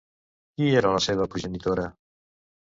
Qui 0.55 0.69
era 0.79 0.95
la 0.95 1.03
seva 1.09 1.29
progenitora? 1.35 1.87